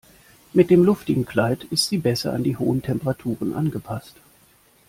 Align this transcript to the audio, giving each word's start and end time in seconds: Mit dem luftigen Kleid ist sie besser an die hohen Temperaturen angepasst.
Mit 0.51 0.71
dem 0.71 0.83
luftigen 0.83 1.27
Kleid 1.27 1.65
ist 1.65 1.89
sie 1.89 1.99
besser 1.99 2.33
an 2.33 2.41
die 2.43 2.57
hohen 2.57 2.81
Temperaturen 2.81 3.53
angepasst. 3.53 4.15